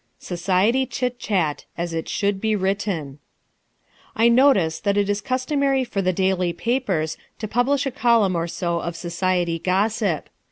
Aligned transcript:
Society 0.17 0.87
Chit 0.87 1.19
Chat 1.19 1.65
AS 1.77 1.93
IT 1.93 2.09
SHOULD 2.09 2.41
BE 2.41 2.55
WRITTEN 2.55 3.19
I 4.15 4.29
notice 4.29 4.79
that 4.79 4.97
it 4.97 5.11
is 5.11 5.21
customary 5.21 5.83
for 5.83 6.01
the 6.01 6.11
daily 6.11 6.53
papers 6.53 7.17
to 7.37 7.47
publish 7.47 7.85
a 7.85 7.91
column 7.91 8.35
or 8.35 8.47
so 8.47 8.79
of 8.79 8.95
society 8.95 9.59
gossip. 9.59 10.27